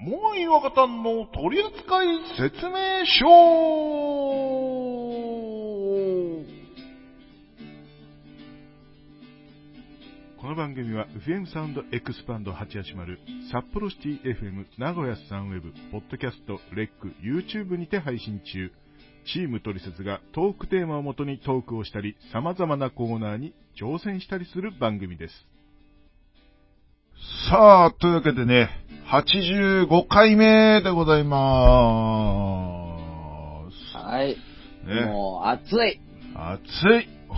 [0.00, 2.00] もう岩方の取扱
[2.38, 3.26] 説明書
[10.40, 13.18] この番組は FM サウンドエクスパンド880、
[13.52, 18.72] 札幌シティ FM、名古屋サンウェブ、ポッドキャスト、レック、YouTube にて配信中。
[19.26, 25.34] チームトリセツがトークテーマをもとにトークをしたり、様々なコーナーに挑戦したりする番組です。
[27.50, 28.70] さあ、というわけでね、
[29.10, 33.96] 85回目でございまーす。
[33.96, 34.36] はい。
[34.86, 36.00] ね、もう、暑い。
[36.36, 36.60] 暑
[37.02, 37.08] い。
[37.28, 37.34] ほ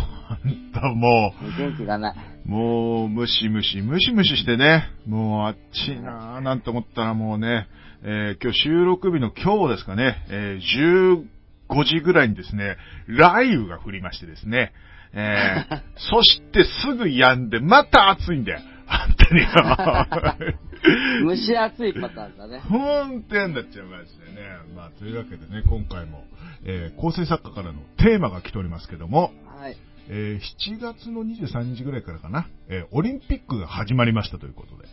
[0.50, 2.16] んとも元気がない。
[2.44, 7.68] う、もう、ムシムシ、ムシムシしてね、もう、あっちいなーなんて思ったらもうね、
[8.02, 11.24] えー今日収録日の今日ですかね、えー
[11.70, 14.74] 15時ぐらいにですね、雷雨が降りましてですね、
[15.14, 18.60] えー そしてすぐ止んで、また暑いんだよ。
[18.86, 19.40] 本当に。
[21.22, 22.60] 蒸し暑いパターンだね。
[22.60, 24.48] ほんと嫌になっちゃいましてね。
[24.74, 26.24] まあ、というわけでね、今回も、
[26.64, 29.76] えー構成作家からのテーマが来ておりますけども、はい。
[30.08, 34.88] えー7月の23日ぐらいからかな、えーオリンピックが始まりましたということで。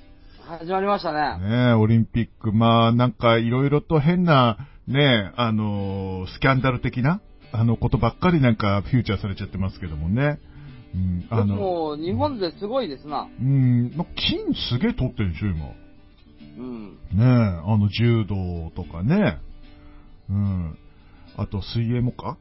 [0.47, 1.47] 始まりましたね。
[1.47, 10.39] ねえオリンピック、まあ、なんかいろいろと変な、ねえあのースキャンダル的な、あのことばっかりなんかフューチャーされちゃってますけどもね。
[10.93, 13.27] うん、あの、もう、日本ですごいですな。
[13.39, 15.65] うん、まあ金すげえ取ってるでしょ、今。
[16.57, 16.89] うん。
[16.89, 19.37] ねえ、あの、柔道とかね。
[20.29, 20.77] うん。
[21.37, 22.37] あと、水泳もか？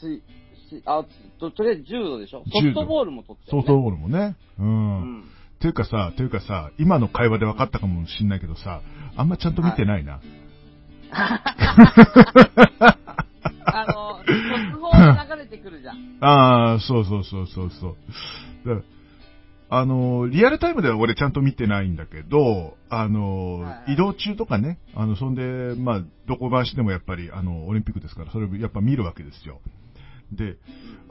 [0.00, 0.22] し、
[0.70, 1.04] し、あ、
[1.40, 2.44] と、とりあえず柔道でしょ？
[2.52, 3.62] ソフトボールも取ってる、ね。
[3.62, 4.36] ソフトボールもね。
[4.58, 4.62] う。
[4.62, 5.24] うんん。
[5.60, 8.82] ていうかさ、ていうかさ、今の会話で分かったかもしんないけどさ、
[9.16, 10.20] あんまちゃんと見てないな。
[11.10, 11.42] あ
[11.80, 13.07] の、速報が流れ
[15.48, 16.18] てくるじゃん。
[16.20, 17.96] ああ、そうそうそうそうそう。
[18.68, 18.82] だ
[19.70, 29.60] あの、リアルタイムでは俺ちゃんと見てないんだけど、あの、はいはい移動中とかね、あの、そんで、まあ、どこ回しでもやっぱり、あの、オリンピックですから、それをやっぱ見るわけですよ。
[30.32, 30.56] で、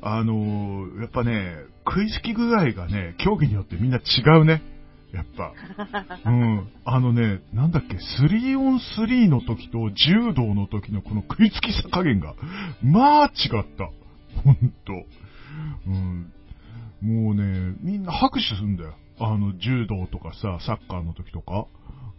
[0.01, 4.01] あの、やっぱね、食いつき具合がね、競技によってみんな違
[4.41, 4.61] うね。
[5.13, 5.53] やっぱ。
[6.25, 6.67] うん。
[6.85, 12.35] あのね、なんだっけ、3 on 3の時と柔道の時のこの食いつきさ加減が、
[12.83, 13.89] まあ違った。
[14.43, 14.55] ほん
[14.85, 15.05] と。
[15.87, 16.31] うん。
[17.01, 18.95] もうね、みんな拍手するんだよ。
[19.19, 21.67] あの、柔道とかさ、サッカーの時とか。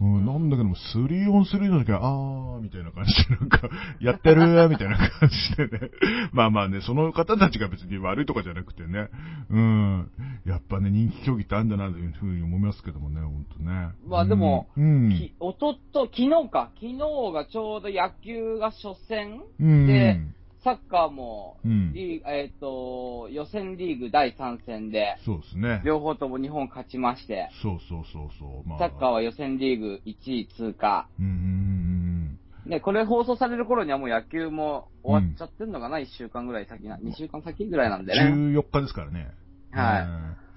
[0.01, 3.69] うん、なんだけども、3 on 3の時は、あー、みたいな感じで、 なんか、
[3.99, 5.91] やってるー、みたいな感じでね。
[6.31, 9.09] まあまあね、その方たちが別に悪いとかじゃなくてね。
[9.49, 10.11] うん。
[10.45, 13.89] やっぱね、人気競技ってあるんだな、というふうに思いますけどもね、ほんとね。
[14.07, 15.09] まあでもうん。
[15.09, 16.71] きおとっと、昨日か。
[16.75, 16.97] 昨日
[17.33, 20.33] がちょうど野球が初戦うん。
[20.59, 21.93] でサッカーも、うん。
[21.95, 25.81] えっ、と、予選リーグ第3戦で、そうですね。
[25.85, 28.67] 両方とも日本勝ちまして、そうそうそうそう。
[28.67, 28.79] まあ。
[28.79, 31.07] サッカーは予選リーグ1位通過。
[31.19, 38.05] うんうんうんね、これ放送される頃にはもう野球も終わっちゃってんのかな、1週間ぐらい先な、2週間先ぐらいなんうん。
[38.05, 38.59] でね。
[38.59, 39.31] 14日ですからね。
[39.71, 40.48] はいうん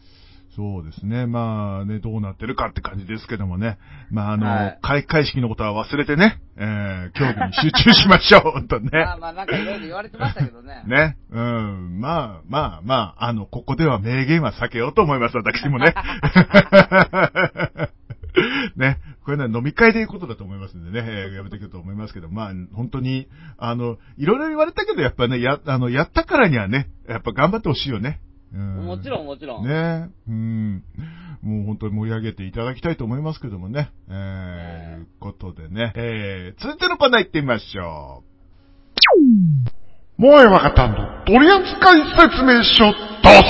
[0.54, 1.26] そうですね。
[1.26, 3.78] まあね、どうなってるかって感じですけどもね。
[4.10, 8.90] まああの、はい開会式のことは忘れてね、えー、競技に集中しましょう、 本当ね。
[8.92, 10.82] まあまあなんかいろいろ言われてましたけどね。
[10.88, 11.16] ね。
[11.30, 12.00] うん。
[12.00, 15.94] まあまあまあ、あの、ここでは名言は避けようと思います、私もね。
[18.76, 18.98] ね。
[19.24, 28.20] これね、飲み会で言うことだと思いますんでね、えーやめていくと思いますけど、まあ、本当に、あの、いろいろ言われたけど、やっぱね、や、あの、やったからにはね、やっぱ頑張ってほしいよね。
[28.54, 28.86] うん。
[28.86, 29.66] もちろんもちろん。
[29.66, 30.84] ねうん。
[31.42, 33.90] もう本当に盛り上げていただきたいと思いますけどもね。
[34.08, 35.92] えー、えいうことでね。
[35.96, 38.32] えー、続いてのコーナー行ってみましょう。
[40.22, 42.92] もえわかたんの取扱説明書
[43.22, 43.42] 出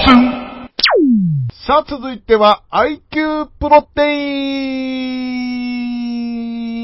[1.60, 5.32] すさあ、続いては IQ プロテイ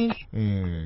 [0.07, 0.78] ンえー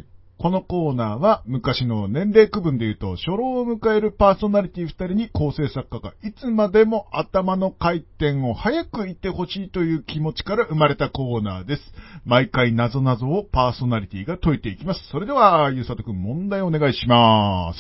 [0.43, 11.83] このコーナーは昔の年齢区分で言うと初老を迎えるパーソナリティ二人に構成作家がいつまでも頭の回転を早くいってほしいという気持ちから生まれたコーナーです。
[12.25, 15.09] 毎回謎々をパーソナリティが解いていきます。
[15.13, 17.79] それでは、ゆうさとくん問題お願いします。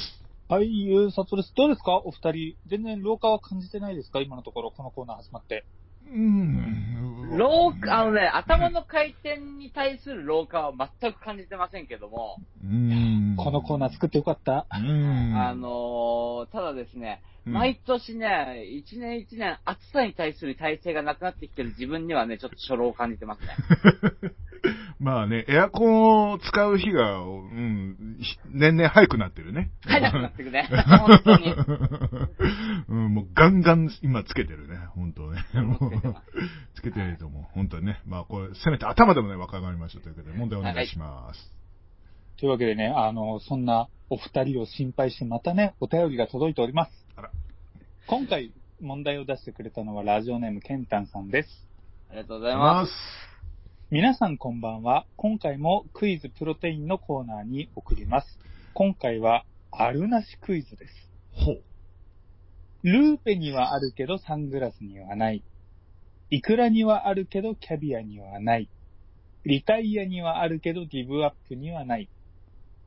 [0.49, 1.53] はい、ゆうさとです。
[1.57, 1.97] どうですか？
[1.97, 2.57] お二人。
[2.69, 4.21] 全然老化は感じてないですか？
[4.21, 5.65] 今のところ、このコーナー始まって。
[6.07, 7.12] うーん。
[7.37, 13.37] 老化、あのね、頭の回転に対する老化は全く感じてませんけども、うーん。
[13.37, 14.67] このコーナー作ってよかった。
[14.71, 15.37] うーん。
[15.37, 23.49] あのー、ただですね、うん毎年ね、一年一年暑さに対する耐性がなくなってきてる自分にはね、ちょっと初老を感じてますね。
[25.01, 29.71] まあね、エアコンを使う日が、うん、ひ年々早くなってるね。
[29.83, 30.69] 早くなってくね。
[30.71, 31.55] 本当に。
[32.89, 35.45] うん、もうガンガン今つけてるね、本当ね。
[35.55, 36.27] もうつけてます、
[36.75, 37.43] つけてないと思う。
[37.53, 38.01] 本当にね。
[38.07, 41.52] まあ、これ、せめて頭でもね、わかりましたということで、問題お願いします。
[42.43, 46.91] というわけでね、あの、そんなお二人を心配してまたね、お便りが届いております。
[47.15, 47.31] あら
[48.09, 51.49] 今回問題を出してくれたのはラジオネームケンタンさんです。
[52.11, 52.67] ありがとうございありま。
[52.67, 55.07] がとうございます皆さんこんばんは。
[55.15, 58.27] 今回もクイズプロテインのコーナーに送ります。
[58.75, 60.93] 今回は、あるなしクイズです。
[61.31, 61.63] ほう。
[62.83, 65.45] ルーペにはあるけどサングラスにはない。
[66.31, 68.69] イクラにはあるけどキャビアにはない。
[69.45, 72.09] リタイアにはあるけどギブアップにはない。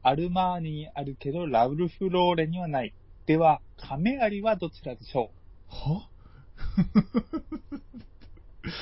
[0.08, 2.94] アルマーニにあるけどラルフローレにはない。
[3.26, 5.32] では、カメアリはどちらでしょ
[5.68, 6.08] は？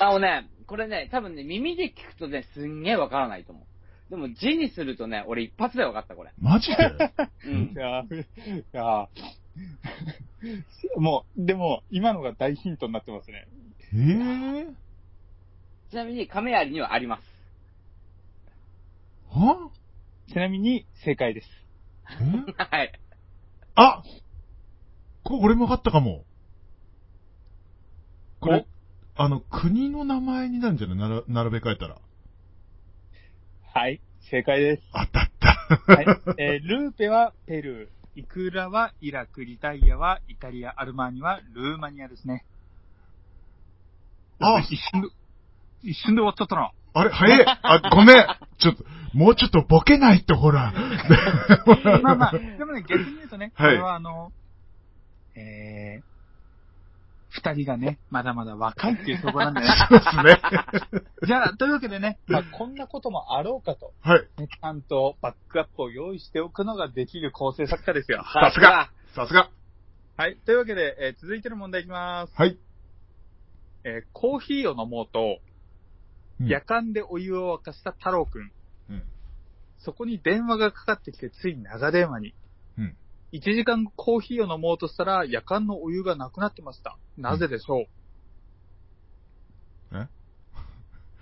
[0.00, 4.10] あのね、これね、多分ね、耳で聞くとね、すんげえわからないと思う。
[4.10, 6.30] でも字にするとね、俺一発でわかった、これ。
[6.38, 6.74] マジで？
[6.84, 6.98] う。
[7.50, 8.26] うんいやー、い
[8.72, 9.08] やー
[11.00, 13.46] もう、でも、今のが大ヒントになってますね。
[13.94, 14.74] ええ
[15.90, 17.22] ちなみに、亀有にはあります。
[19.30, 19.63] は？
[20.28, 21.48] ちなみに、正解です。
[22.20, 23.00] えはい。
[23.76, 24.02] あ
[25.24, 26.24] これ俺も分かったかも。
[28.40, 28.66] これ、
[29.16, 30.96] あの、国の名前になるんじゃない？
[30.96, 31.98] なら並べ替えたら。
[33.72, 34.00] はい、
[34.30, 34.82] 正解です。
[34.92, 35.92] 当たった。
[35.94, 36.06] はい。
[36.38, 42.44] えールーペはペルー、イクラはイラク、リタイアはイタリア、アルマーニはルーマニアですね。
[44.40, 45.08] あ一瞬で、
[45.82, 46.72] 一瞬で終わっちゃったな。
[46.94, 48.26] あれ早いあ、ごめん
[48.58, 50.72] ちょっと、もうちょっとボケないと、ほら。
[52.02, 54.32] まあまあ、 でもね、逆に言うとね、はいこれはあの、
[55.34, 56.14] えー、
[57.30, 59.66] 二人がね、まだまだ若いっていうところなんでね。
[59.88, 61.02] そうですね。
[61.26, 64.20] じゃあ、というわけでね、まあ、こんなこともあろうかと、はい。
[64.38, 68.24] ね、ちゃんとバックアップを用意しておくのができる構成作家ですよ。
[68.32, 68.90] さすが。
[69.14, 69.50] さすが。
[70.16, 70.36] はい。
[70.46, 72.34] というわけで、えー続いての問題いきます。
[72.36, 72.56] はい。
[73.82, 75.40] えーコーヒーを飲もうと、
[76.40, 78.52] うん夜間でお湯を沸かした太郎くん。
[78.90, 79.02] うん。
[79.78, 82.34] そこに電話がかかってきて、ついに長電話に。
[82.78, 82.96] うん。
[83.32, 86.98] 1時間後コーヒーを飲もうとしたら、夜間のお湯がなくなってました。
[87.16, 87.86] なぜでしょ
[89.92, 90.08] う、え？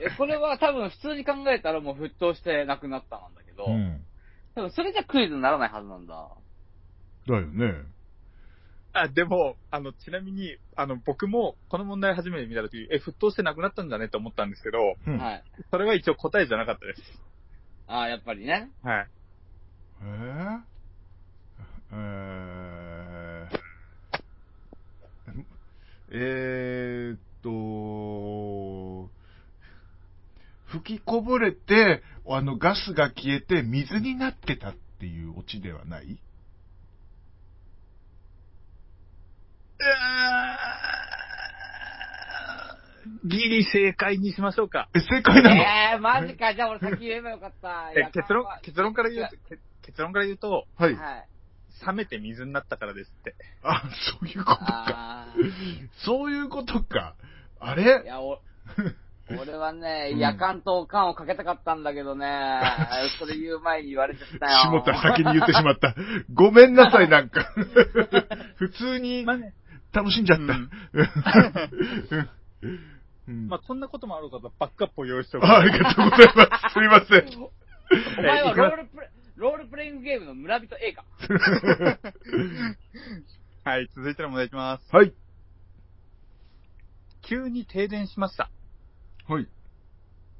[0.00, 4.05] え、これは多分普通に考えたらもう沸騰してなくなったなんだけど、うん。
[4.55, 6.29] 多分それじゃクイズにならないはずなんだ。
[7.29, 7.91] だよね。
[8.94, 14.04] あ、でも、あの、ちなみに、あの、僕も、この問題初めて見たとき、え、沸騰してなくなったんだね？
[14.06, 15.18] って思ったんですけど、うん。
[15.18, 15.44] はい。
[15.70, 17.02] それは一応答えじゃなかったです。
[17.86, 18.70] ああ、やっぱりね。
[18.82, 19.08] はい。
[20.02, 20.60] えー、
[21.94, 23.58] えー、
[26.14, 29.10] えーっと、
[30.66, 36.18] 吹きこぼれて、あの、ガスが消えて水になってたっていうオチではない？
[43.25, 44.88] ギリ正解にしましょうか。
[44.94, 46.54] え、正解なの、えー、マジか。
[46.54, 47.93] じゃあ俺先言えばよかった。
[47.94, 48.46] え、結論？
[48.62, 49.28] 結論から言う
[49.82, 50.94] 結論から言うと、はい。
[50.94, 51.28] はい。
[51.87, 53.34] 冷めて水になったからですって。
[53.62, 53.82] あ、
[54.20, 54.66] そういうことか。
[54.69, 55.26] あ
[56.04, 57.14] そういうことか。
[57.58, 58.40] あーいれや、お、
[59.40, 62.60] 俺はねう、ん夜間と缶をかけたかったんだけどね、
[63.19, 64.58] それ言う前に言われちゃったよ。
[64.58, 65.94] しもった、先に言ってしまった。
[66.32, 67.44] ごめんなさい、なんか。
[68.56, 69.54] 普通にまあね、
[69.92, 70.44] 楽しんじゃった。
[70.44, 70.70] うん
[73.28, 75.46] うんまあ、こんなこともあろうかとバックアップを用意しておく。
[75.46, 76.72] あありがとうございます。
[76.74, 77.28] すみません。
[78.18, 81.04] お前はロールプレ、ロールプレイングゲームの村人 A か。
[83.64, 84.96] はい、続いての問題いきます。
[84.96, 85.12] はい。
[87.22, 88.50] 急に停電しました。
[89.28, 89.46] はい。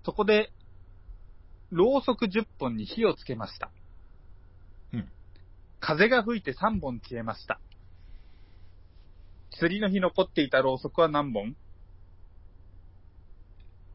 [0.05, 0.51] そこで、
[1.71, 3.71] ろうそく10本に火をつけました。
[4.93, 5.09] うん。
[5.79, 7.61] 風が吹いて3本消えました。
[9.59, 11.57] 釣りの日残っていたろうそくは何本？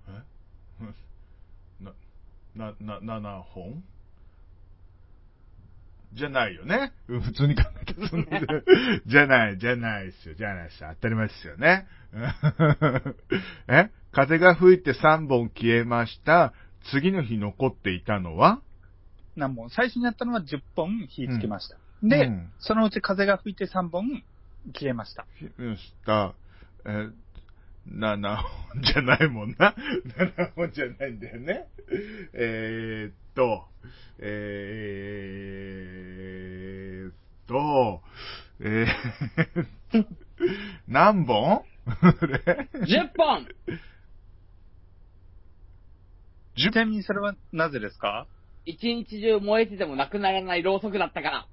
[0.10, 0.24] え？
[2.56, 3.84] な、な、な、7本？
[6.14, 6.94] じゃないよね？
[7.10, 8.40] うん普通に考えたらそんな
[9.06, 10.90] じゃない、じゃないですよ、じゃないですよ。
[10.96, 11.88] 当たり前ですよね。
[13.68, 13.92] え？
[14.12, 16.54] 風が吹いて3本消えました。
[16.92, 18.62] 次の日残っていたのは？
[19.36, 19.70] 何本？
[19.70, 21.76] 最初にやったのは10本火つけました。
[22.02, 24.24] で、うんそのうち風が吹いて3本
[24.74, 25.26] 消えました。
[25.40, 26.34] 消えした。
[26.86, 27.12] えー、
[27.90, 29.74] 7本じゃないもんな。
[30.18, 31.68] 7本じゃないんだよね。
[32.34, 33.66] えー、っと、
[34.20, 37.14] えー、っ
[37.48, 38.02] と、
[38.60, 40.06] えー、
[40.88, 41.64] 何本？
[42.02, 43.48] あれ !10 本
[46.58, 48.28] ちなみにそれはなぜですか？
[48.66, 51.48] 一日中燃えててもなくならないろうそくだったから。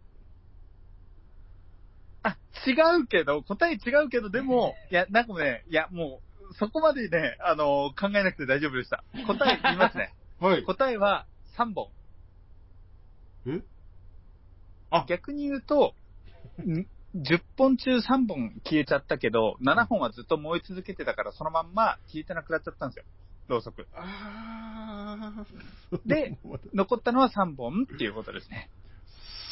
[2.25, 9.05] あ、違うけど、答え違うけど、でも、いや、なんかね、いや、もう、そこまでね、あの、考えなくて大丈夫でした。
[9.27, 10.13] 答え言いますね。
[10.41, 10.65] はい。
[10.65, 11.27] 答えは
[11.57, 11.89] 3本。
[13.47, 13.63] え？
[14.91, 15.95] あ逆に言うと、
[16.63, 23.05] ん10本中3本消えちゃったけど、7本はずっと燃え続けてたから、そのまんま消えてなくなっちゃったんですよ。
[23.49, 23.87] ろうそく。
[23.93, 26.37] あーで、
[26.75, 28.71] 残ったのは3本っていうことですね。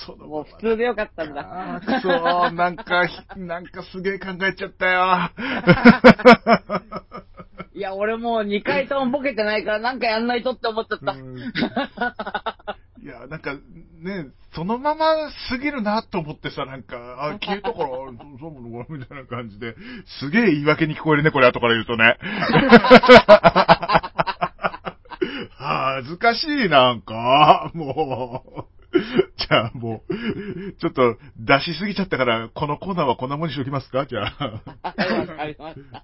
[0.07, 1.81] そのもう普通でよかったんだ。
[2.03, 5.31] そう、なんか、 なんかすげえ考えちゃったよ。
[7.75, 11.13] いや、俺もう2回ともボケてないからなんかやんないとって思っちゃった。
[11.13, 11.39] うん
[13.03, 13.55] いや、なんか、
[14.01, 19.75] ね、そのまますぎるなと思ってさ、なんか、あ、 消えたから、そうそうなのみたいな感じで、
[20.21, 22.17] すげえ言い訳に聞こえるね、これ後から言うとね。
[25.57, 28.82] 恥ずかしい、なんか、もう。
[29.37, 34.07] じゃあもう、ちょっと出しすぎちゃったから、このコーナーはこんなもんにしときますか？
[34.07, 34.63] じゃあ。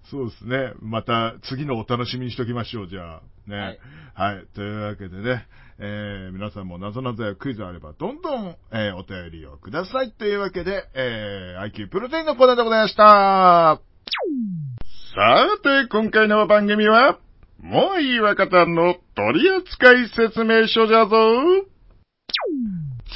[0.05, 0.73] そうですね。
[0.81, 3.23] また次のお楽しみにしときましょう、じゃあ。
[3.47, 3.79] ね。
[4.15, 4.47] はい。
[4.55, 5.47] というわけでね、
[5.79, 10.13] えー、皆さんも謎々やクイズあれば、どんどん、えー、お便りをください。
[10.13, 13.81] というわけで、えー、IQ プロテインのコーナーでございました。
[15.15, 17.19] さて、今回の番組は、
[17.61, 21.78] もういいわかたんの取扱説明書じゃぞ。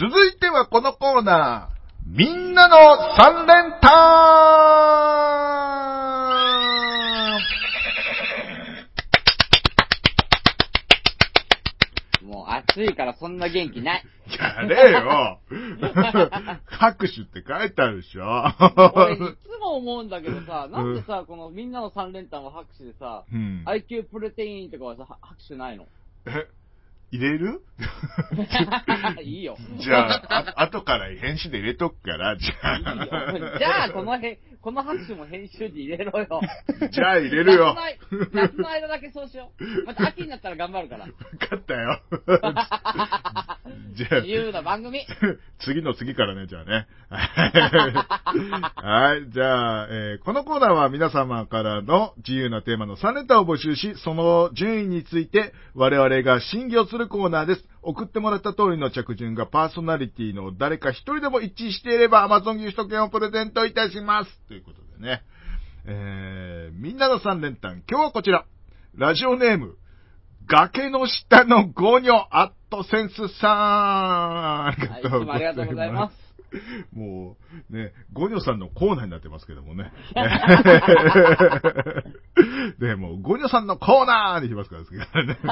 [0.03, 2.77] 続いてはこのコーナー、みんなの
[3.17, 3.91] 三連単。
[12.25, 14.05] もう暑いからそんな元気ない。
[14.41, 15.39] やれよ。
[16.67, 18.25] 拍手って書いてあるでしょ。
[18.97, 19.23] 俺いつ
[19.61, 23.63] も思うんだけどさ、なんでさ、このみんなの三連単は拍手でさ、うん。
[23.69, 25.87] IQ プロテインとかはさ、は拍手ないの？
[26.27, 26.49] え、
[27.13, 27.61] 入れる？
[29.23, 29.57] いいよ。
[29.79, 33.59] じゃあ、あ、後から返信で入れとくから、じゃいいよあ。
[33.59, 36.41] じゃあ、このへ、この拍手も編集で入れろよ。
[36.91, 37.77] じゃあ入れるよ。
[38.11, 39.85] 夏の夏の間だけそうしよう。
[39.87, 41.05] また秋になったら頑張るから。
[41.39, 42.01] 分かったよ。
[43.95, 45.07] じゃあ自、由な番組。
[45.61, 46.89] 次の次からね、じゃあね。
[47.09, 47.25] は
[49.17, 49.31] い。
[49.31, 57.65] じゃあ、えーこのコーナーは皆様からの自由なテーマの3ネタを募集し、その順位について我々が審議をするコーナーです。
[57.83, 64.41] 送ってもらった通りの着順がパーソナリティの誰か一人でも一致していれば Amazon ギフト券をプレゼントいたします。
[64.49, 65.23] ということでね。
[65.85, 68.45] えー、みんなの3連単、今日はこちら。
[68.95, 69.77] ラジオネーム、
[70.47, 73.51] 崖の下のゴニョアットセンスさん。
[74.67, 75.27] ありがとうございます。
[75.27, 76.23] はいいつもありがとうございます。
[76.93, 77.39] も
[77.71, 79.93] う、ね、ゴニョさんのコーナーになってますけどもね。
[82.79, 85.39] で、もう、ゴニョさんのコーナーにしますからですけどね。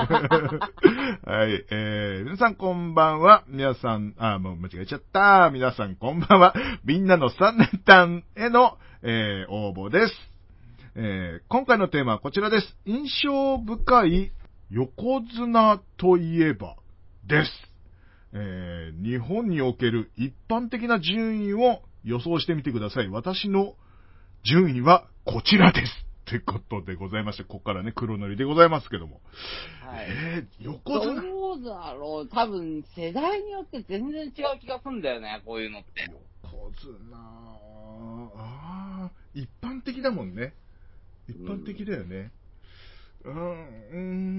[1.25, 3.45] はい、えー、皆さんこんばんは。
[3.49, 5.49] 皆さん、あ、もう間違えちゃった。
[5.51, 6.55] 皆さんこんばんは。
[6.85, 10.15] みんなの3年単への、えー、応募です。
[10.97, 12.77] えー今回のテーマはこちらです。
[12.85, 14.33] 印象深い
[14.71, 16.77] 横綱といえば
[17.27, 17.51] です。
[18.33, 23.09] えー日本における一般的な順位を予想してみてください。
[23.09, 23.75] 私の
[24.45, 25.93] 順位はこちらです。
[26.31, 29.21] ってことでございまして、ここからね、黒塗りでございますけども。
[29.85, 30.07] はい。
[30.09, 36.09] えー、横綱どうだろう多分、世代によって全然違う気がするんだよね、こういうのって。
[36.45, 36.93] 横綱
[38.37, 40.55] あー一般的だもんね。
[41.29, 42.31] 一般的だよね。
[43.25, 43.33] うー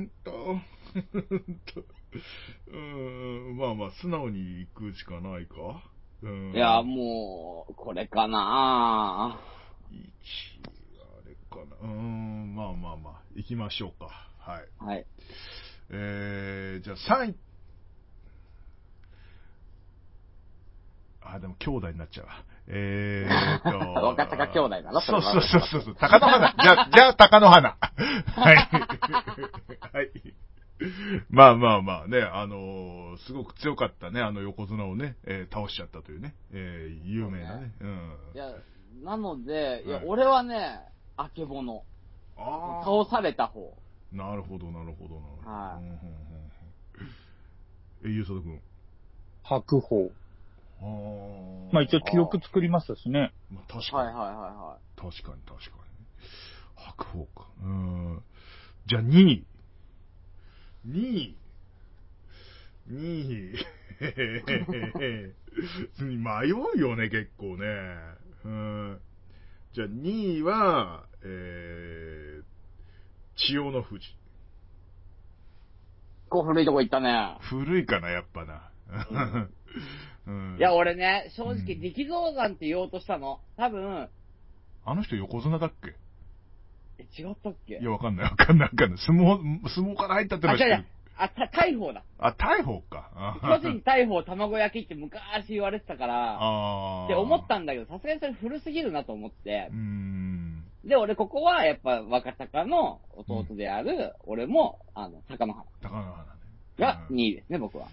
[0.03, 1.81] ん、と、うーんと、
[2.67, 5.83] うーん、まあまあ、素直に行くしかないか。
[6.23, 9.39] うん、いや、もう、これかな
[9.91, 10.03] 1
[11.23, 11.75] あれかな。
[11.77, 14.09] うーん、まあまあまあ、行きましょうか。
[14.39, 14.69] はい。
[14.77, 15.05] はい。
[15.89, 17.35] えー、じゃあ3位。
[21.21, 22.45] あ、でも兄弟になっちゃうわ。
[22.67, 23.77] えーと。
[24.05, 25.95] 若鷹兄弟なのそうそうそうそうそう。
[25.95, 26.55] 鷹の花。
[26.61, 27.77] じゃあ、じゃあ鷹の花。
[27.79, 28.55] はい。
[29.93, 30.11] はい。
[31.29, 37.71] まあまあまあね、あのーすごく強かったね、あの横綱をね、えー倒しちゃったというね、えー有名なね。
[37.79, 38.17] うん。
[38.33, 38.51] いや、
[39.03, 40.79] なので、いやはい、俺はね、
[41.17, 41.83] あけぼの。
[42.37, 43.75] あ倒された方。
[44.13, 44.15] あ。
[44.15, 45.49] なるほど、なるほど、なるほど。
[45.49, 46.21] はい
[48.03, 48.61] え、ゆうさとくん。
[49.43, 50.11] 白鵬。
[51.71, 53.33] まあ一応記録作りましたしね。
[53.51, 55.81] まあ、確かに、はいはいはいは確かに、確かに。
[56.75, 57.47] 白鵬か。
[57.63, 58.23] うん。
[58.87, 59.45] じゃあ、2位。
[60.87, 61.37] 2位。
[62.89, 63.65] 2位。
[66.01, 67.67] 迷うよね、結構ね。
[68.43, 69.01] うん。
[69.73, 72.43] じゃあ、2位は、えー、
[73.35, 74.09] 千代の富士。
[74.09, 74.15] い。
[76.29, 77.37] こう古いとこ行ったね。
[77.41, 78.71] 古いかな、やっぱな。
[79.11, 79.53] うん。
[80.57, 83.39] いや、俺ね、正直うん力道山って言おうとしたの。
[83.57, 84.09] 多分、
[84.85, 85.95] あの人横綱だっけ？
[86.99, 87.77] え、違ったっけ？
[87.79, 88.99] いや、わかんない、わかんない、わかんない。
[88.99, 90.85] 相撲、相撲から入ったってのあ、は知ってる違う違う。
[91.17, 92.03] あ、た大砲だ。
[92.19, 93.11] あ、大砲か。
[93.15, 96.35] あ巨人大砲卵焼きって昔言われてたから、
[97.05, 100.63] って思ったんだけど、さすがにそれ古すぎるなと思ってうー、ん。
[100.83, 106.29] でで、俺ここはやっぱ若鷹の弟である、俺も、あの、鷹の花高野花ね。
[106.79, 107.87] がうん2位ですね、僕は。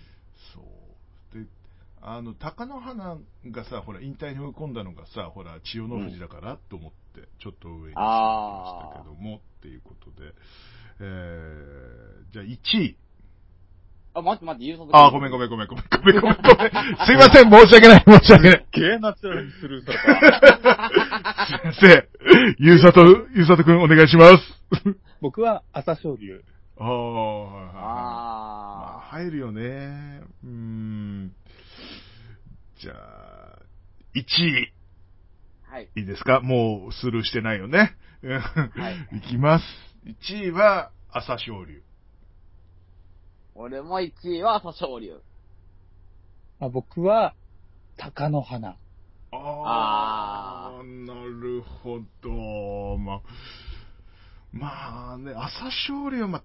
[2.02, 10.33] あの、鷹の花がさ、ほら、引退に追い込んだのがさ、ほら、千代の富士だからと思って、ちょっと上にしてみましたけども、っていうことで。
[11.00, 12.97] えー、じゃあ1位。
[14.14, 16.71] あ、待って待って、優勝あー、ごめんごめんごめんごめんごめんごめんごめん。
[17.07, 18.67] すいません、申し訳ない、申し訳ない。
[18.73, 19.52] ゲーナチュラルに。
[19.52, 19.69] すい
[21.64, 22.09] ません。
[22.59, 24.62] ゆうさと、ゆうさとくんお願いします。
[25.21, 26.43] 僕は朝青龍。
[26.78, 27.75] ああ、はいはいはい。
[27.75, 30.23] まあ、あ入るよね。
[30.45, 31.33] うーん。
[32.81, 33.59] じゃあ、
[34.15, 35.73] 1位、ー。
[35.73, 35.89] はい。
[35.97, 36.41] いいですか？
[36.41, 37.97] もうスルーしてないよね。
[38.23, 39.17] はい。
[39.19, 39.65] いきます。
[40.07, 41.83] 1位は、朝青龍。
[43.55, 45.21] 俺も1位は朝青龍。
[46.61, 47.35] まあ、僕は、
[47.97, 48.77] 鷹の花。
[49.33, 52.97] ああ、なるほど。
[52.99, 53.21] まあ、
[54.52, 56.43] まあね、朝青龍はまあ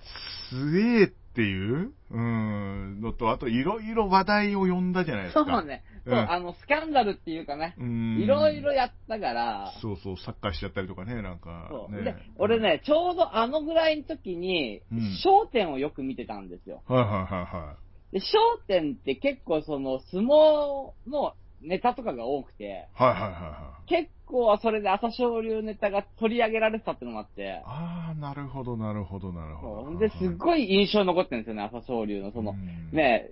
[0.49, 5.45] 強えっていう、うん、のと、あといろいろ話題を呼んだじゃないですか。
[5.45, 5.83] そうね。
[6.05, 8.19] そう、うんあの、スキャンダルっていうかね、うん。
[8.19, 11.67] いろいろやったから、そうそう、サッカーしちゃったりとかね、なんか、ね。
[11.69, 16.83] そうで、俺ね、ちょうどあのぐらいの時にうん、焦点をよく見てたんですよ。
[16.87, 17.77] はいはいはいは
[18.11, 18.23] で、焦
[18.67, 21.33] 点って結構その、相撲の
[21.63, 22.67] ネタとかが多くて、い。
[22.67, 23.89] はいはいはいはい。
[23.89, 29.99] 結構それで朝青龍ネタが取り上げられてたってのもあって、ああ、なるほど、なるほど、なるほど。
[29.99, 33.29] で、すっごい印象に残ってるんですよね、朝青龍のその、うんね、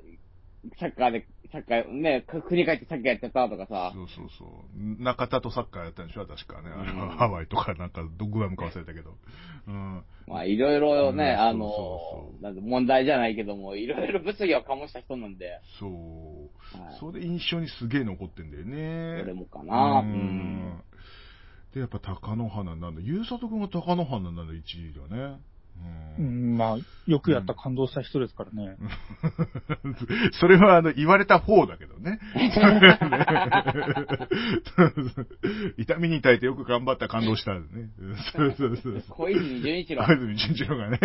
[0.79, 5.03] サッカーで、サッカー、ね、か国帰ってサッカーやっちゃったとかさ、そうそうそう。
[5.03, 6.25] 中田とサッカーやったんでしょ？
[6.27, 6.69] 確かね。
[6.69, 9.17] うんはハワイとかなんか、どこが向か忘れたけど。
[9.67, 10.03] うん。
[10.27, 15.91] まあいろいろね、うんあのそうそうそうなんか問題じゃないけども、いろいろ物議を醸した人なんで、そう。
[16.83, 19.21] はいそれで印象にすげえ残ってんだよね。
[19.23, 20.01] 俺もかな。
[20.01, 20.83] ううんん。
[21.73, 23.01] で、やっぱ鷹の花なんだ。
[23.01, 25.39] ゆうさとくんが鷹の花なんだ、1位だね。
[26.19, 26.55] ううん。
[26.55, 28.77] ん、まあ、よくやった感動した人ですからね。
[30.39, 32.19] それは、あの、言われた方だけどね。
[35.77, 37.89] 痛みに耐えてよく頑張った感動したんね。
[38.35, 39.17] そうそうそうそう。
[39.17, 40.05] 小泉純一郎。
[40.05, 40.99] 小泉純一郎がね。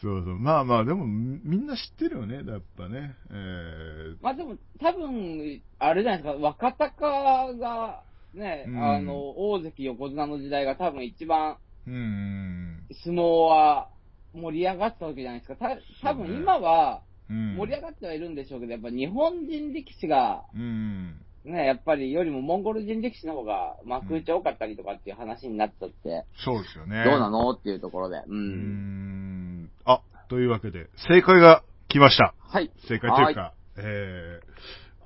[0.00, 0.38] そうそう。
[0.38, 3.14] まあまあ、でも、みんな知ってるよね、やっぱね。
[3.30, 8.02] えー、まあでも、多分、あれじゃないですか、若鷹が、
[8.34, 12.86] ね、うんあの、大関横綱の時代が多分一番うーん。
[12.92, 13.88] 相撲は
[14.34, 15.56] 盛り上がったわけじゃないですか。
[15.56, 17.56] た多分今はうん。
[17.56, 21.20] 盛り上がってはいるんでしょうけど、やっぱ日本人力士が、うん。
[21.44, 27.02] ね、やっぱりよりもモンゴル人力士の方が幕内多かったりとかっていう話になっちゃって、そうですよね。
[27.04, 28.16] どうなのっていうところで。
[28.18, 28.24] う。
[28.28, 29.70] うーん。
[29.84, 32.34] あ、というわけで、正解が来ました。
[32.40, 32.70] はい。
[32.88, 34.40] 正解というか、え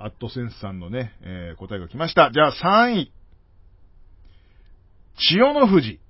[0.01, 2.31] ー、アットセンスさんのね、えー、答えが来ました。
[2.33, 3.13] じゃあ3位。
[5.17, 6.01] 千代の富士。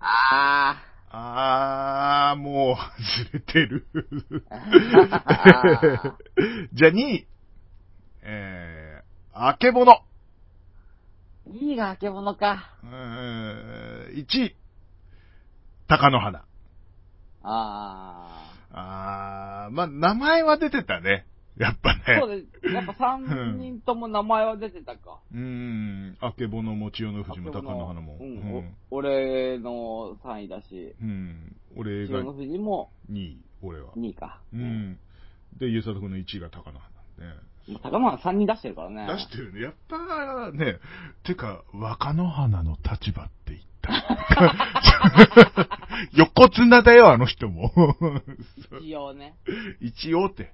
[0.00, 2.76] ああー、もう、
[3.24, 3.86] ずれてる。
[4.50, 6.14] ー。
[6.72, 7.26] じゃあ2位。
[8.22, 10.02] えー、あけぼの。
[11.48, 12.70] 2位があけぼのか。
[12.84, 14.56] えー、1位。
[15.86, 16.44] 鷹の花。
[17.42, 21.26] ああー、まあ、名前は出てたね。
[21.60, 22.02] やっぱね。
[22.06, 22.20] ー。
[22.20, 22.72] そうです。
[22.72, 25.18] やっぱ3人とも名前は出てたか。
[25.32, 26.16] うーん。
[26.20, 28.16] あけぼのも千代の富士も鷹の花も。
[28.20, 31.56] ううん俺の3位だし、うん。
[31.76, 33.92] 俺が千代の富士も2位、俺は。
[33.92, 34.40] 2位か。
[34.52, 34.98] うん。
[35.58, 37.34] で、ゆうさとくんの1位が鷹の花ね。
[37.82, 39.06] 高間は3人出してるからね。
[39.06, 39.60] 出してるね。
[39.60, 40.78] やっぱね、
[41.24, 43.88] てか、若野花の立場って言った。
[46.12, 47.72] 横綱だよ、あの人も。
[48.80, 49.34] 一応ね。
[49.80, 50.52] 一応って。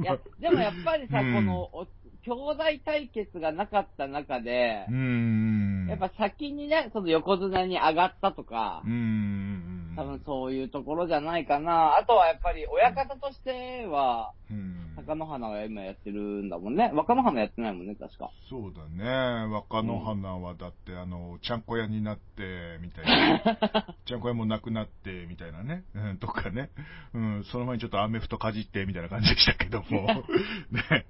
[0.00, 1.86] いや、でもやっぱりさ、うんこの、お
[2.22, 5.86] 兄弟対決がなかった中でうー、ん。
[5.88, 9.79] やっぱ先にね、その横綱に上がったとかうー、ん。
[9.96, 11.96] 多分そういうところじゃないかな。
[11.96, 14.80] あとはやっぱり親方としては、うん。
[14.96, 16.90] 貴乃花は今やってるんだもんね。
[16.94, 18.30] 若乃花やってないもんね、確か。
[18.48, 19.52] そうだね。
[19.52, 23.96] 若野花はだって、あの、ちゃんこ屋になって、みたいな。
[24.06, 25.84] ちゃんこ屋もなくなって、みたいなね。
[25.94, 26.70] うん、とかね。
[27.14, 30.24] うん、その前にちょっとアメフトかじって、みたいな感じでしたけども。
[30.70, 31.06] ね。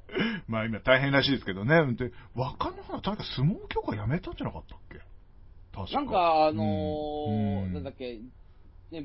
[0.46, 1.94] まあ今大変らしいですけどね。
[1.94, 4.98] で、若野花、確か相撲協会辞めたんじゃなかったっけ？
[5.72, 5.94] 確か。
[5.94, 8.18] なんか、あのうんー、なんだっけ、
[8.90, 9.05] ね、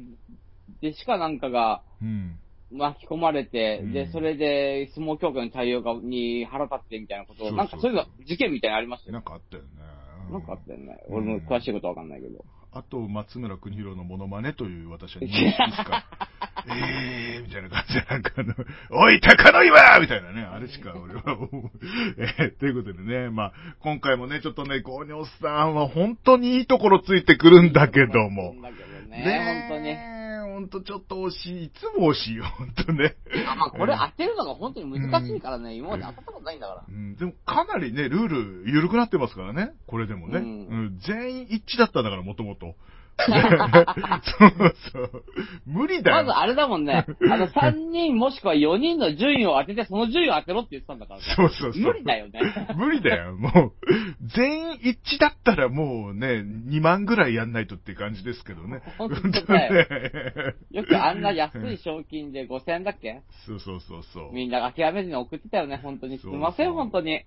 [0.82, 2.39] 弟子かなんかがうん。
[2.71, 9.13] 巻き込まれて、うんで、それで相撲協会の対応がに腹立ってみたいなことを、そうそうなんかそういうの事件みたいなのありましたよ。
[9.13, 9.69] なんかあったよね。
[9.80, 9.95] うん
[10.32, 10.98] なんかあったよね。
[11.08, 12.43] 俺も詳しいことわかんないけど。
[12.71, 16.04] あと、松村邦弘のモノマネという私は認識しか、
[16.67, 18.54] えーみたいな感じで、なんかあの、
[18.91, 21.71] おい、高野岩みたいなね、あれしか俺は思う。
[22.17, 28.56] えーということでね、まあ、今回もね、ちょっとね、ゴーニョスさんは本当にいいところついてくるんだけども。
[28.62, 29.83] だけどね、本当に。
[29.83, 30.15] ね
[30.55, 31.63] 本当ちょっと惜しい。
[31.65, 33.15] いつも惜しいよ、本当ね。
[33.47, 36.83] あまあ、これ当てるのが本当に難しいからね、今まで当たったことないんだから。
[36.87, 38.27] うん、でもかなりね、ルー
[38.63, 39.73] ル緩くなってますからね。
[39.87, 40.39] これでもね。
[40.39, 42.75] ううんん、全員一致だったんだから、もともと。
[44.38, 45.23] そうそう。
[45.65, 46.17] 無理だよ。
[46.17, 51.25] まずあれだもんね、あの3人もしくは4人の順位を当てて、その順位を当てろって言ってたんだからね。
[51.36, 51.82] そうそうそう。
[51.84, 52.41] 無理だよね。
[52.75, 53.36] 無理だよ。
[53.38, 53.73] もう、
[54.25, 58.82] 全員一致だったらもうね、2万ぐらいやんないとっていう感じですけどね。
[58.97, 63.21] 本当だよねよくあんな安い賞金で5000円だっけ？
[63.45, 64.34] そうそうそうそう。
[64.34, 66.17] みんな諦めずに送ってたよね、本当に。
[66.19, 67.21] すいません、本当に。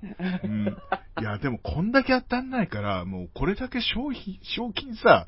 [0.44, 0.76] うん
[1.20, 5.26] いや、でもこんだけ当たんないから、もうこれだけ賞費、賞金さ、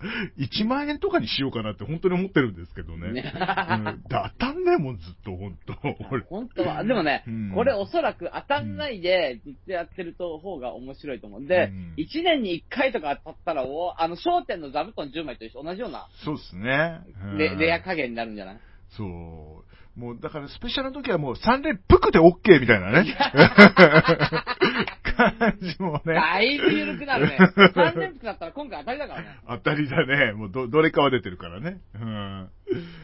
[0.52, 3.12] 1万円とかにしようかなって本当に思ってるんですけどね。
[3.12, 5.74] ねうん、だ当たんねえもん、ずっと、本当
[6.10, 6.22] 俺。
[6.24, 6.84] 本当は。
[6.84, 17.00] でもね、うんこれおそらく当たんないで、ずっとやってると方が面白いと思うんで、うん1年に1回とか当たったら、おあの、商店の座布団10枚と同じようなそうですね。
[17.32, 18.60] うんレ,、レア加減になるんじゃない？
[18.96, 19.98] そう。
[19.98, 23.16] もう、だからスペシャルの時はもう3連服で OK みたいなね。
[25.38, 26.14] 感じもね。
[26.14, 27.38] だいぶ緩くなるね。
[27.56, 29.38] 3連服だったら今回当たりだからね。
[29.48, 30.33] 当たりだね。
[30.33, 31.78] もうど、どれかは出てるからね。
[31.94, 32.48] うん。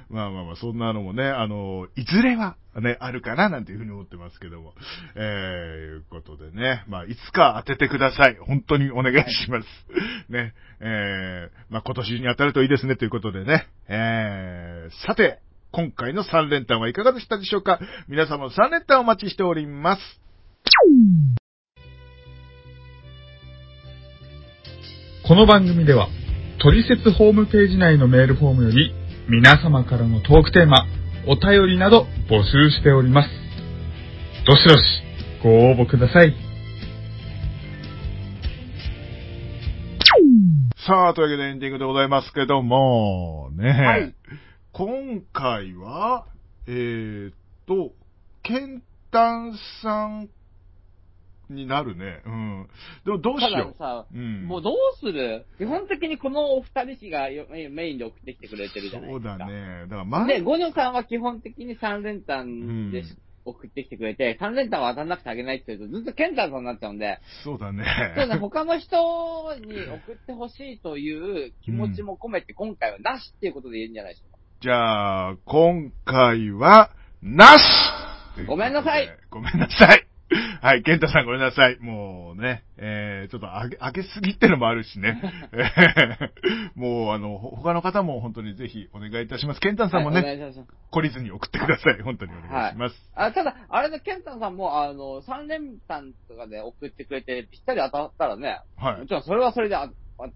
[0.09, 4.74] まあまあまあ、そんなのもね、あの、いずれはね、あるかななんていうふうに思ってますけども。
[5.16, 6.85] えー、いうことでね。
[6.88, 8.37] まあ、いつか当ててください。
[8.40, 9.66] 本当にお願いします。
[10.29, 10.55] ね。
[10.81, 13.66] えー、まあ今年に当たるといいですねということでね。
[13.88, 15.40] えー、さて、
[15.72, 17.81] 今回の3連単はいかがでしたでしょうか？
[18.09, 20.20] 皆様の3連単お待ちしております。
[25.27, 26.07] この番組では、
[26.62, 28.95] トリセツホームページ内のメールフォームより、
[29.29, 30.87] 皆様からのトークテーマ、
[31.27, 33.29] お便りなど募集しております。
[34.47, 34.81] どしどし、
[35.43, 36.33] ご応募ください。
[40.87, 44.15] さあ、というわけでエンディングでございますけども、ね、はい
[44.71, 46.27] 今回は、
[46.69, 47.35] えーっ
[47.67, 47.91] と、
[48.45, 50.29] ケンタンさん
[51.48, 52.22] になるね。
[52.26, 52.68] うん。
[53.04, 53.72] でもどうしたよう。
[53.72, 54.46] ださ、うん。
[54.46, 55.46] もうどうする？
[55.59, 59.38] 基本的にこのお二人がよメインで送ってきてくれてるじゃないそうですか。
[59.38, 59.82] だね。
[59.82, 67.85] だからまで、ゴニョさんは基本的に3連単でうん送ってきてくれて、3連単は当たんなくてあげないって言うと、ずっとケンタンさんになっちゃうんで、そうだね。
[68.16, 74.38] そうね、 他の人に送ってほしいという気持ちも込めて、今回はなしっていうことでいいんじゃないでしょうか。
[74.61, 76.90] じゃあ、今回は、
[77.22, 77.62] なし
[78.46, 79.09] ごめんなさい。
[79.30, 80.06] ごめんなさい。
[80.61, 81.79] はい、ケンタさんごめんなさい。
[81.79, 85.21] もうね、えー、ちょっと上げ、上げすぎってのもあるしね。
[85.53, 85.62] え
[86.77, 89.61] ーもう、あの、ほ他の方も本当にぜひお願いいたします。
[89.61, 90.37] ケンタさんもね、はい
[90.93, 92.03] 懲りずに送ってください。
[92.03, 93.12] 本当にお願いします。
[93.15, 99.01] あ、ただ、あれで、ケンタンさんも、あの、3連単とかで送ってくれて、ぴったり当たったらね、はい。
[99.01, 99.77] もちろんそれはそれで、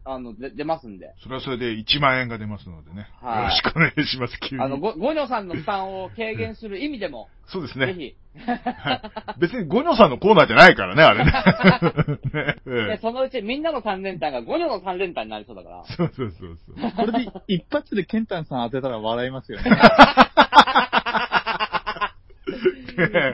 [0.05, 1.15] あの、で出ますんで。
[1.23, 3.09] それはそれで1万円が出ますのでね。
[3.21, 4.39] はいよろしくお願いします。
[4.41, 4.63] 急に。
[4.63, 7.87] あの、ご、ゴニョさんの負担を軽減する意味でも、そうですね。
[7.87, 8.95] ぜひ、は
[9.37, 9.41] い。
[9.41, 11.33] 別にゴニョさんのコーナーじゃないからね、あれね。
[12.33, 15.85] ねえでえ、そのうちみんなの3連単がゴニョの3連単になりそうだから。
[15.85, 16.93] そうそうそうそう。
[16.93, 19.71] これで一発でケンタンさん当てたら笑いますよね。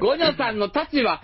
[0.00, 1.20] ゴニョさんの立場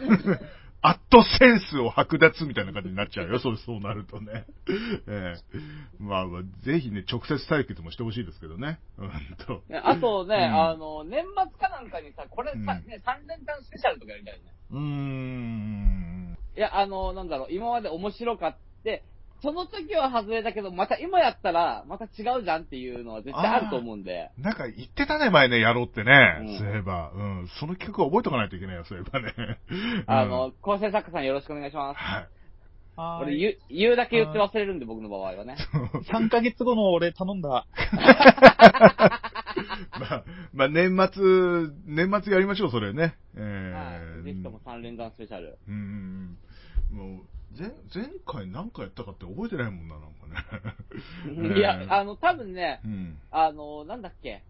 [0.84, 4.44] アットセンスを剥奪みたいな感じになっちゃうよ、 そう、そうなるとね。
[5.06, 5.58] ええ
[6.00, 8.80] まあまあ、ぜひね、直接対決もしてほしいですけどね。
[8.98, 9.10] うん
[9.46, 9.62] と。
[9.68, 14.52] ねあとね、うんあの、年末かなんかにさ、これさ、うんね、3連単スペシャルとかやりたいよね。
[14.72, 16.38] うーん。
[16.56, 19.04] いや、あの、なんだろう、今まで面白かって、
[19.42, 24.30] その時は外れだけど、また今やったら、また違うじゃんっていうのは絶対あると思うんで。
[24.38, 26.38] なんか言ってたね、前ね、やろうってね。
[26.42, 27.10] うんそういえば。
[27.12, 27.48] うん。
[27.58, 29.34] その企画は覚えとかないといけないよ、そういえばね。
[29.68, 31.98] うんあの、構成作家さんよろしくお願いします。
[31.98, 32.28] はい。
[33.22, 35.56] 俺言う、言うだけ言って忘れるんで、僕の場合はね。
[36.12, 37.66] 3ヶ月後の俺頼んだ。
[39.98, 41.22] まあ、まあ、年末、
[41.86, 43.16] 年末やりましょう、それね。
[43.36, 44.20] えはい。
[44.20, 45.58] ーぜひとも3連単スペシャル。
[45.68, 46.38] うんうん
[46.90, 47.16] うん。
[47.16, 47.26] もう、
[47.58, 50.26] 前、前回何回やったかって覚えてないもんな、なんか
[51.48, 51.56] ね。
[51.58, 53.18] いや、あの、多分ね、うん。
[53.30, 54.42] あの、なんだっけ。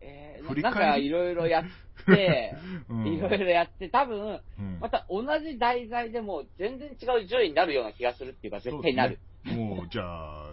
[0.00, 1.64] えー、なんかいろいろやっ
[2.06, 2.54] て、
[2.88, 9.18] うんいろいろやって、多分、うんまた同じ題材でも全然違う順位になるような気がするっていうか、絶対なる。
[9.44, 10.50] ねもう、じゃあ、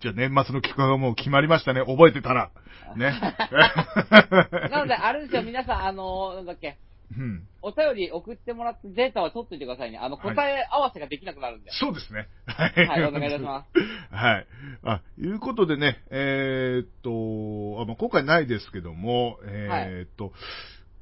[0.00, 1.80] じゃあ年末の企画がもう決まりましたね。
[1.80, 2.50] 覚えてたら。
[2.96, 3.12] ね。
[4.70, 6.76] なので、あれですよ、皆さん、あの、なんだっけ、
[7.16, 7.48] うん。
[7.62, 9.98] お便り送ってもらったデータは取っといてくださいね。
[9.98, 11.70] あの、はい答え合わせができなくなるんで。
[11.72, 12.28] そうですね。
[12.46, 12.86] はい。
[12.86, 13.70] はい、お願いいたします。
[14.14, 14.46] はい。
[14.82, 20.32] あ、いうことでね、えーっと、あまあ、今回ないですけども、えーっと、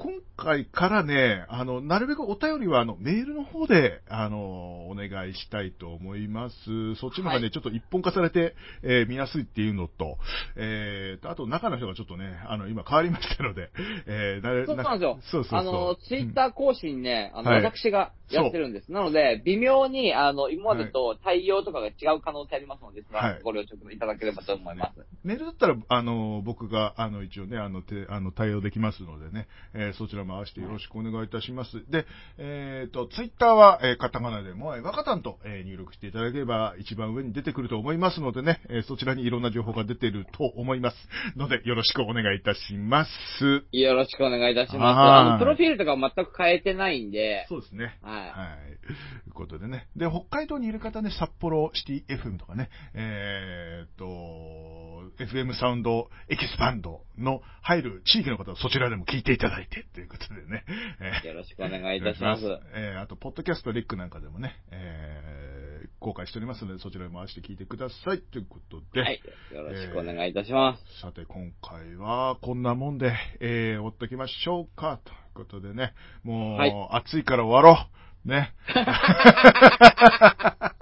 [0.01, 6.95] 今回からね、あの、なるべくお便りは、あの、メールの方で、あの、お願いしたいと思います。
[6.97, 10.17] そっちの方がね、はいちょっと一本化されて、えー見やすいっていうのと、
[10.57, 13.71] えーと、あと中の人がちょっとね、あの、今変わりましたので、
[14.07, 15.19] えー、なれそうなんですよ。
[15.31, 15.61] そうそうそう。
[15.61, 18.91] あの、ツイッター更新ね、あの、はい私がやってるんです。
[18.91, 25.05] なので、微妙に、あの、今までと対応とかが違う可能性ありますので、はいご了承いただければと思います。
[25.25, 31.85] メールだったら、あの、僕が、あの、一応ね、あの、てあの対応できますのでね、えーそちらも合わせてよろしくお願いいたします。
[31.91, 32.07] で、
[32.39, 40.97] えっ、と、ツイッターは、えーカタカナでも、えー若たんと、えー入力していただければ、一番上に出てくると思いますのでね、えーそちらにいろんな情報が出てると思います。
[41.37, 43.07] ので、よろしくお願いいたしま
[43.39, 43.65] す。
[43.73, 44.99] よろしくお願いいたします。
[44.99, 47.99] はいあの、プロフィールとかは全く変えてないんで、そうですね。
[48.03, 48.21] はい。
[48.21, 48.87] はい。
[48.87, 49.89] ということでね。
[49.97, 54.91] で、北海道にいる方ね、札幌シティ FM とかね、えーっと、
[55.25, 60.65] FM サウンドエキスパンドの入る地域の方はそちらでも聞いていただいて ということでね。
[61.01, 62.45] えーよろしくお願いいたします。
[62.75, 65.51] えーあと、ポッドキャストリックなんかでもね、えー
[65.99, 69.03] 公開しておりますので、そちらに回して聞いてくださいということで。
[69.03, 69.21] はい。
[69.53, 71.01] よろしくお願いいたします。
[71.01, 75.93] さて、今回はこんなもんで、えー、追っときましょうか、ということでね。
[76.25, 77.87] もう、はい暑いから終わろ
[78.25, 78.29] う。
[78.29, 78.55] ね。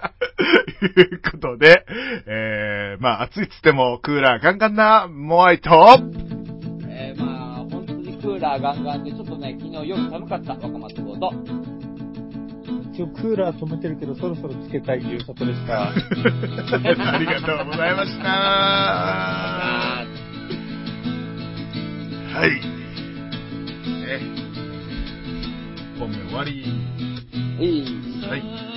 [0.81, 1.85] いうことで、
[2.25, 11.33] えー、まあ、暑いっつっても、クーラーガンガンな、モアイと、ーラーガンガンで、ちょっとね、昨日夜寒かった、若松号と。
[12.93, 15.91] 一応クーラー止めてるけど、そろそろつけたいゆうさとでした。
[15.91, 18.23] ありがとうございました。
[18.25, 20.05] あ
[22.33, 22.51] はい。
[22.51, 22.59] ね。
[25.99, 26.63] 本編終わり。
[27.59, 28.27] ーいい。
[28.27, 28.68] はい。